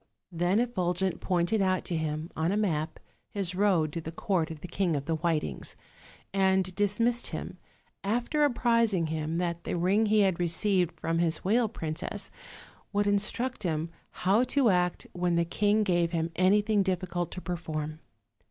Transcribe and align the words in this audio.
Then 0.31 0.59
Effulgent 0.59 1.21
pointed 1.21 1.61
out 1.61 1.85
to 1.85 1.95
him, 1.95 2.31
on 2.35 2.51
a 2.51 2.57
map, 2.57 2.99
his 3.29 3.53
road 3.53 3.93
to 3.93 4.01
the 4.01 4.11
court 4.11 4.49
of 4.49 4.61
the 4.61 4.67
King 4.67 4.95
of 4.95 5.05
the 5.05 5.13
Whitings; 5.17 5.75
and 6.33 6.73
dismissed 6.73 7.27
him, 7.27 7.59
after 8.03 8.43
apprising 8.43 9.05
him 9.13 9.37
that 9.37 9.63
the 9.63 9.77
ring 9.77 10.07
he 10.07 10.21
had 10.21 10.39
received 10.39 10.99
from 10.99 11.19
his 11.19 11.45
whale 11.45 11.69
princess 11.69 12.31
would 12.91 13.05
instruct 13.05 13.61
him 13.61 13.91
how 14.25 14.43
to 14.45 14.71
act 14.71 15.05
when 15.13 15.35
the 15.35 15.45
king 15.45 15.83
gave 15.83 16.13
him 16.13 16.31
anything 16.35 16.81
difficult 16.81 17.29
to 17.33 17.39
perform. 17.41 17.99